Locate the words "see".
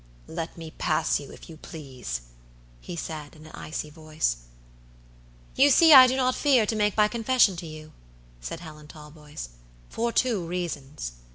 5.69-5.93